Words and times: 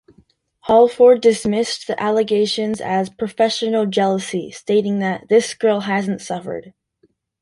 Holford 0.61 1.21
dismissed 1.21 1.85
the 1.85 2.01
allegations 2.01 2.81
as 2.81 3.11
"professional 3.11 3.85
jealousy", 3.85 4.49
stating 4.49 4.97
that 4.97 5.29
"This 5.29 5.53
girl 5.53 5.81
hasn't 5.81 6.21
suffered. 6.23 6.73